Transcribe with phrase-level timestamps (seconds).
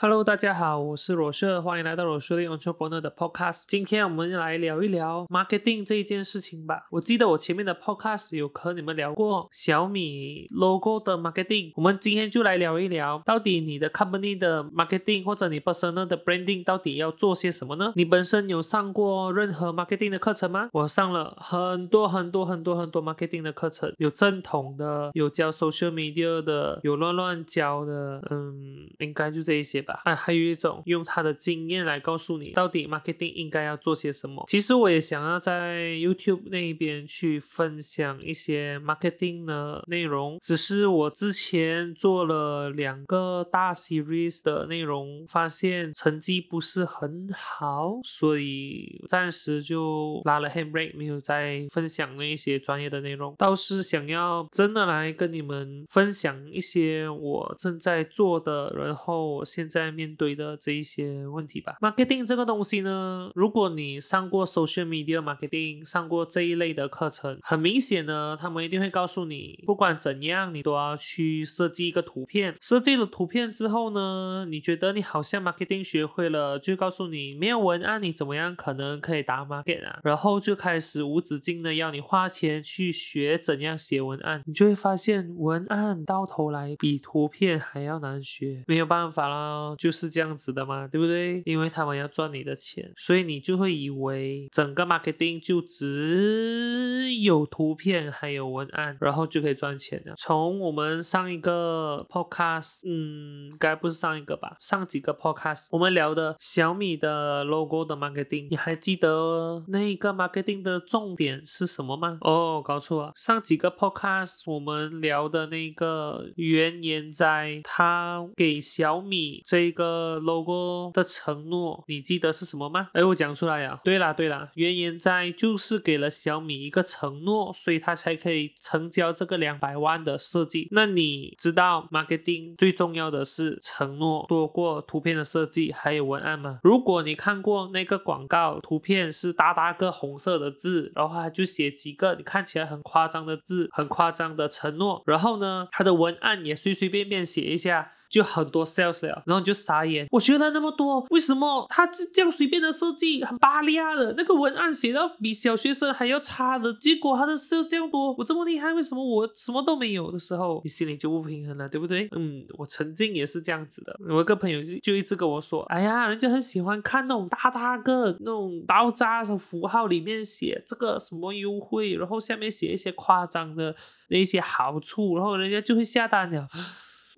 [0.00, 3.64] Hello，大家好，我是罗社，欢迎来到罗社的 Entrepreneur 的 Podcast。
[3.66, 6.86] 今天我们来聊一聊 marketing 这一件事情吧。
[6.92, 17.92] 我记得我前面的 Podcast 有和你们聊过小米 logo 的 marketing，我们今天就来聊一聊，到底你的 company 的 marketing 或者你 personal 的 branding 到底要做些什么呢？
[17.96, 20.68] 你本身有上过任何 marketing 的课程吗？
[20.74, 29.84] 我上了很多很多很多很多 marketing 的课程，有正统的，有教 social media 的，有乱乱教的，嗯，应该就这一些。
[30.04, 34.44] 啊，还有一种用他的经验来告诉你到底 marketing 应该要做些什么。
[34.46, 53.34] 其实我也想要在 YouTube 那边去分享一些 marketing 的内容，只是我之前做了两个大 series 的内容，发现成绩不是很好，所以暂时就拉了 handbrake，没有再分享那一些专业的内容。
[53.38, 59.77] 倒是想要真的来跟你们分享一些我正在做的，然后我现在。
[59.78, 61.76] 在面对的这一些问题吧。
[61.80, 72.56] Marketing 这个东西呢，如果你上过 Social Media Marketing，上过这一类的课程，很明显呢，他们一定会告诉你，不管怎样，你都要去设计一个图片。
[72.60, 80.00] 设计了图片之后呢，你觉得你好像 Marketing 学会了，就告诉你没有文案，你怎么样可能可以打 Market 啊？
[80.02, 89.67] 然后就开始无止境的要你花钱去学怎样写文案，你就会发现文案到头来比图片还要难学，没有办法啦。
[89.76, 91.42] 就是这样子的嘛，对不对？
[91.44, 100.14] 因为他们要赚你的钱，所以你就会以为整个 marketing 就只有图片还有文案，然后就可以赚钱了。
[100.16, 104.56] 从我们上一个 podcast，嗯，该不是上一个吧？
[104.60, 112.18] 上几个 podcast 我们聊的小米的 logo 的 marketing，你还记得那一个 marketing 的重点是什么吗？
[112.20, 119.42] 哦，搞错了，上几个 podcast 我们聊的那个原言在他给小米。
[119.44, 122.90] 这一个 logo 的承诺，你记得是什么吗？
[122.92, 123.80] 哎，我讲出来呀。
[123.84, 130.68] 对啦对啦，原言在就是给了小米一个承诺，所以他才可以成交这个两百万的设计。
[130.72, 136.60] 那你知道 marketing 最重要的是承诺多过图片的设计还有文案吗？
[136.62, 147.92] 如果你看过那个广告，图片是大大个红色的字，然后他就写几个你看起来很夸张的字，很夸张的承诺，然后呢，他的文案也随随便便写一下。
[148.08, 150.06] 就很多 sales 了，然后你就傻眼。
[150.10, 162.08] 我学了那么多，为什么他这样随便的设计，很巴利亚的那个文案写到比小学生还要差的，结果他的 sales 这样多，我这么厉害，为什么我什么都没有的时候，你心里就不平衡了，对不对？
[162.12, 163.98] 嗯，我曾经也是这样子的。
[164.08, 173.74] 我一个朋友就就一直跟我说，哎呀，人家很喜欢看那种大大个那种爆炸的符号，里面写这个什么优惠，然后下面写一些夸张的
[174.08, 176.48] 那些好处，然后人家就会下单了。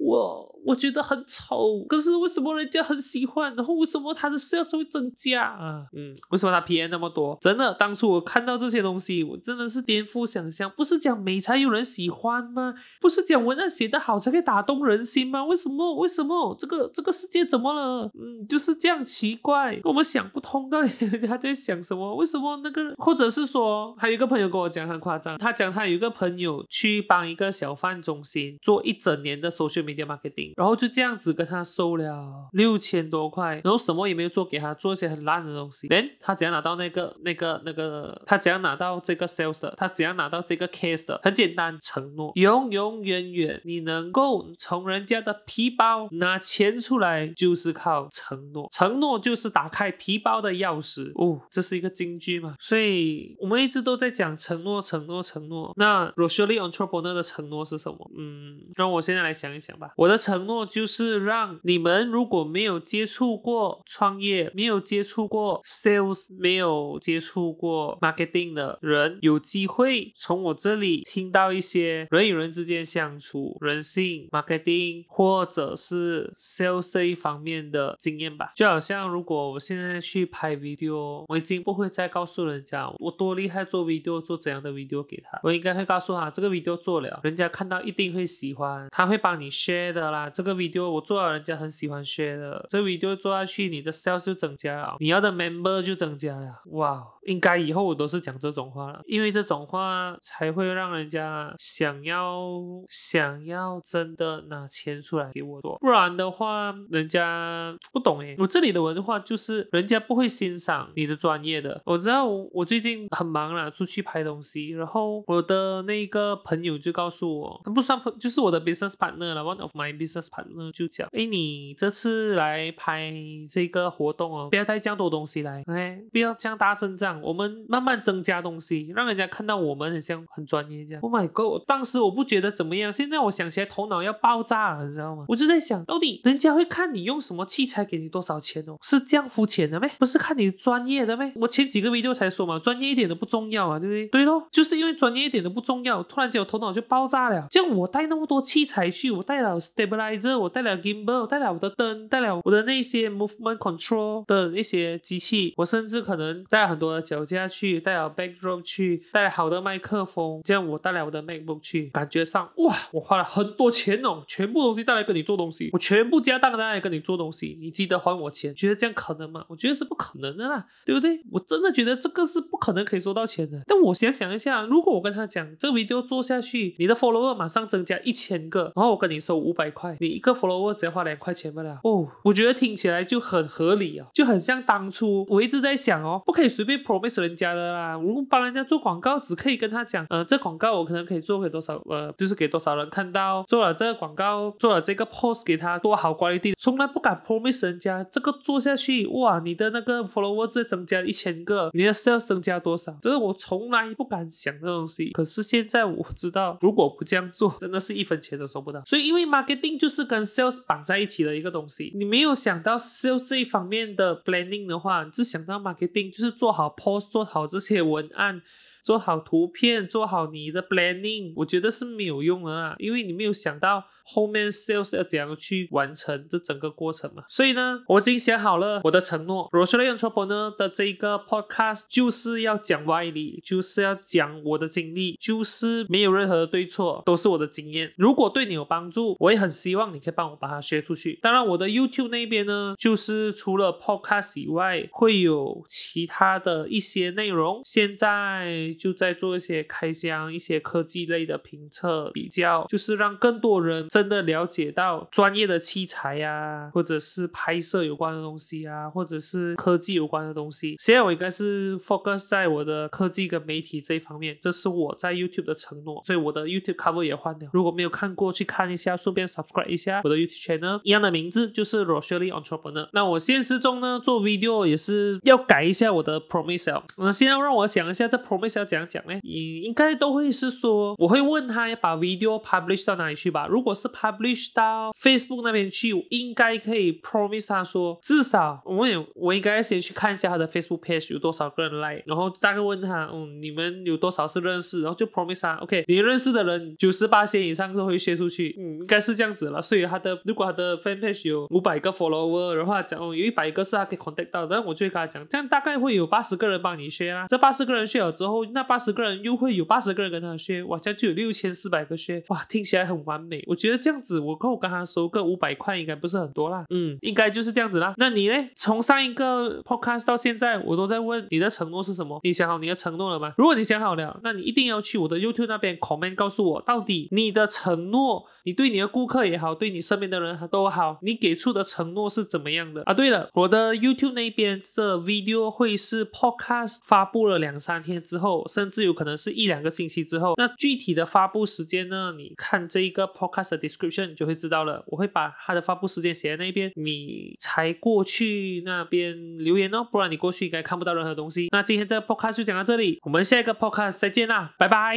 [0.01, 3.55] 我我觉得很丑，可是为什么人家很喜欢？
[3.55, 5.85] 然后为什么他的销量会增加啊？
[5.95, 7.37] 嗯，为什么他 PM 那么多？
[7.41, 10.71] 真的，当初我看到这些东西，我真的是颠覆想象。
[10.77, 12.75] 不是讲美才有人喜欢吗？
[13.01, 15.45] 不是讲文案写得好才可以打动人心吗？
[15.45, 15.95] 为什么？
[15.97, 18.11] 为什么这个这个世界怎么了？
[18.15, 22.15] 嗯，就是这样奇怪，我们想不通到底 人家在想什么？
[22.17, 22.95] 为什么那个？
[22.97, 35.89] 或者是说，还有一个朋友跟我讲很夸张，他讲他有一个朋友去帮一个小贩中心做一整年的收税 media marketing，然后就这样子跟他收了六千多块，然后什么也没有做给他，做一些很烂的东西。
[35.89, 38.23] 哎他怎样拿到那个那个那个？
[38.27, 39.75] 他怎样拿到这个 sales 的？
[39.77, 41.21] 他怎样拿到这个 case 的？
[41.23, 48.69] 很简单，承诺，永永远远你能够从人家的皮包拿钱出来，就是靠承诺。
[48.71, 51.11] 承诺就是打开皮包的钥匙。
[51.15, 52.55] 哦，这是一个金句嘛？
[52.61, 55.73] 所以我们一直都在讲承诺，承诺，承诺。
[55.77, 58.11] 那 Rochelle Entrepreneur 的承诺是什么？
[58.17, 78.53] 嗯，让我现在来想一想我的承诺就是让你们如果没有接触过创业，没有接触过 sales，没有接触过 marketing 的人，有机会从我这里听到一些人与人之间相处、人性、marketing 或者是 sales 这一方面的经验吧。
[78.57, 85.39] 就好像如果我现在去拍 video，我已经不会再告诉人家我多厉害做 video，做怎样的 video 给他。
[85.43, 89.91] 我应该会告诉他这个 video 做了，人家看到一定会喜欢，他会帮你 share。
[89.93, 92.67] 的啦，这个 video 我做了，人家很喜欢 share 的。
[92.69, 96.61] 这 video 做下去，你的 sales 就增加了，你要的 member 就增加了。
[96.73, 102.41] 哇，应该以后我都是讲这种话了，因为这种话才会让人家想要
[102.89, 108.37] 想要真的拿钱出来给我做，不然的话，人家不懂诶。
[108.39, 111.81] 我这里的文化就是人家不会欣赏你的专业的。
[111.85, 123.13] 我知道我最近很忙了，出去拍东西，然后我的那个朋友就告诉我，他不算朋，就是我的 business partner 了，of my business partner 就讲，哎，你这次来拍
[123.51, 131.01] 这个活动哦，不要带这样多东西来，OK，不要这样大阵仗，我们慢慢增加东西，让人家看到我们很像很专业这样。
[131.03, 131.63] Oh my god！
[131.67, 135.25] 当时我不觉得怎么样，现在我想起来头脑要爆炸了，你知道吗？
[135.29, 138.77] 我就在想到底人家会看你用什么器材，给你多少钱哦？
[138.83, 139.91] 是这样肤浅的咩？
[139.99, 141.33] 不是看你专业的咩？
[141.37, 144.07] 我前几个 video 才说嘛，专业一点的不重要啊，对不对？
[144.09, 147.47] 对咯，就是因为专业一点的不重要，突然间我头脑就爆炸了。
[147.51, 169.45] 像我带那么多器材去，我带了 stabilizer，我带了 gimbal，带了我的灯，带了我的那些 movement control 的一些机器，我甚至可能带了很多的脚架去，带了 backdrop 去，带了好的麦克风，这样我带了我的 macbook 去，感觉上哇，我花了很多钱哦，全部东西带来跟你做东西，我全部家当带来跟你做东西，你记得还我钱，觉得这样可能吗？
[169.49, 171.21] 我觉得是不可能的啦，对不对？
[171.31, 173.63] 我真的觉得这个是不可能可以收到钱的。
[173.67, 182.09] 但我想想一下，如果我跟他讲这个 video 做下去，你的 follower 马上增加一千个，然后我跟你说收五百块，你一个 follower 只要花两块钱不了哦。
[182.25, 187.93] 我觉得听起来就很合理啊，就很像当初我一直在想哦，不可以随便 promise 人家的啦。
[187.95, 202.97] 如果帮人家做广告，只可以跟他讲，呃，这广告我可能可以做给多少，呃，就是给多少人看到，做了这个广告，做了这个 post 给他多好 quality，从来不敢 promise 人家这个做下去，哇，你的那个 follower 再增加一千个，你的 sales 增加多少？
[203.01, 205.11] 这是我从来不敢想的东西。
[205.11, 208.83] 可是现在我知道，如果不这样做，真的是一分钱都收不到。
[208.87, 218.43] 所以，因为 marketing 就是跟 sales 绑在一起的一个东西，你没有想到 sales 这一方面的 planning 的话，你只想到 marketing 就是做好 post，做好这些文案。
[218.83, 227.25] 做好图片，做好你的 planning，我觉得是没有用的啊，因为你没有想到后面 sales 要怎样去完成这整个过程嘛。
[227.29, 229.49] 所以呢，我已经写好了我的承诺。
[229.53, 237.93] 罗斯雷 entrepreneur 的这个 podcast 就是要讲歪理，就是要讲我的经历，就是没有任何的对错，都是我的经验。
[237.97, 241.19] 如果对你有帮助，我也很希望你可以帮我把它学出去。
[241.23, 247.61] 当然，我的 YouTube 那边呢，就是除了 podcast 以外，会有其他的一些内容。
[247.65, 248.70] 现在。
[248.75, 260.77] 就在做一些开箱、一些科技类的评测比较，就是让更多人真的了解到专业的器材呀，或者是拍摄有关的东西啊，或者是科技有关的东西。
[260.79, 267.49] 现在我应该是 focus 在我的科技跟媒体这一方面，这是我在 YouTube 的承诺，所以我的 YouTube cover 也换掉。
[267.53, 272.89] 如果没有看过去看一下，顺便 subscribe 一下我的 YouTube channel，一样的名字就是 r o s h e l l e Entrepreneur。
[272.93, 276.83] 那我现实中呢做 video 也是要改一下我的 promise。
[276.99, 278.60] 那现在让我想一下这 promise。
[278.61, 279.19] 要怎样讲呢？
[279.23, 283.47] 应应该都会是说，我会问他要把 video publish 到哪里去吧。
[283.49, 299.63] 如果是 publish 到 Facebook 那边去，应该可以 promise 他说，至少我也我应该先去看一下他的 Facebook page 有多少个人 like，然后大概问他，嗯，你们有多少是认识，然后就 promise 他，OK，你认识的人九十八线以上都会 share 出去，嗯，应该是这样子了。
[299.63, 307.27] 所以他的如果他的 fan page 有五百个 follower 的话，讲有一百个是他可以 contact 到，但我就会跟他讲，这样大概会有八十个人帮你 share 啦。
[307.29, 308.41] 这八十个人 share 了之后。
[308.53, 313.43] 那八十个人又会有八十个人跟他学，哇，这样就有六千四百个学，哇，听起来很完美。
[313.47, 316.65] 我觉得这样子，我够跟他收个五百块，应该不是很多啦。
[316.71, 317.95] 嗯，应该就是这样子啦。
[317.97, 318.35] 那你呢？
[318.55, 322.21] 从上一个 podcast 到现在，我都在问你的承诺是什么？
[322.23, 323.35] 你想好你的承诺了吗？
[323.37, 332.95] 如果你想好了，那你一定要去我的 YouTube 那边 comment 告诉我，到底你的承诺，你对你的顾客也好，对你身边的人都好，你给出的承诺是怎么样的啊？
[332.95, 338.19] 对了，我的 YouTube 那边的 video 会是 podcast 发布了两三天之
[338.49, 342.13] 甚至有可能是一两个星期之后，那具体的发布时间呢？
[342.17, 344.85] 你看这一个 podcast 的 description 你就会知道了。
[344.87, 351.49] 我会把它的发布时间写在那边，你才过去那边留言哦，不然你过去应该看不到任何东西。
[351.53, 354.97] 那今天这个 podcast 就讲到这里，我们下一个 podcast 再见啦，拜拜。